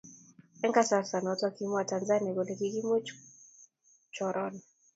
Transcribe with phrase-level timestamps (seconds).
[0.63, 3.09] eng kasarta noto kimwa tanzania kole kikomuch
[4.15, 4.59] chorona